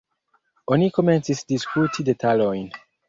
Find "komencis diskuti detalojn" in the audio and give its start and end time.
0.95-2.65